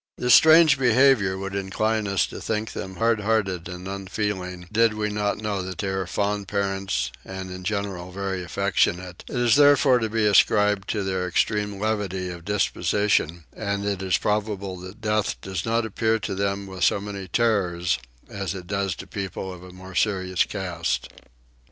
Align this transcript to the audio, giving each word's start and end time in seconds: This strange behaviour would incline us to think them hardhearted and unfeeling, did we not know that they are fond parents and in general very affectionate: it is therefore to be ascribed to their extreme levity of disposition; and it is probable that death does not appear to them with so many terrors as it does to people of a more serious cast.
This 0.17 0.33
strange 0.33 0.79
behaviour 0.79 1.37
would 1.37 1.53
incline 1.53 2.07
us 2.07 2.25
to 2.25 2.41
think 2.41 2.71
them 2.73 2.95
hardhearted 2.95 3.69
and 3.69 3.87
unfeeling, 3.87 4.65
did 4.71 4.95
we 4.95 5.09
not 5.11 5.37
know 5.37 5.61
that 5.61 5.77
they 5.77 5.89
are 5.89 6.07
fond 6.07 6.47
parents 6.47 7.11
and 7.23 7.51
in 7.51 7.63
general 7.63 8.11
very 8.11 8.43
affectionate: 8.43 9.23
it 9.29 9.35
is 9.35 9.57
therefore 9.57 9.99
to 9.99 10.09
be 10.09 10.25
ascribed 10.25 10.89
to 10.89 11.03
their 11.03 11.27
extreme 11.27 11.79
levity 11.79 12.29
of 12.31 12.45
disposition; 12.45 13.43
and 13.53 13.85
it 13.85 14.01
is 14.01 14.17
probable 14.17 14.75
that 14.77 15.01
death 15.01 15.39
does 15.39 15.67
not 15.67 15.85
appear 15.85 16.17
to 16.17 16.33
them 16.33 16.65
with 16.65 16.83
so 16.83 16.99
many 16.99 17.27
terrors 17.27 17.99
as 18.27 18.55
it 18.55 18.65
does 18.65 18.95
to 18.95 19.05
people 19.05 19.53
of 19.53 19.61
a 19.61 19.71
more 19.71 19.93
serious 19.93 20.45
cast. 20.45 21.09